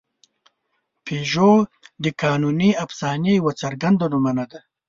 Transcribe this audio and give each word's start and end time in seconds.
پيژو 1.05 1.53
د 2.03 2.05
قانوني 2.21 2.71
افسانې 2.85 3.31
یوه 3.39 3.53
څرګنده 3.61 4.05
نمونه 4.13 4.43
ده. 4.51 4.59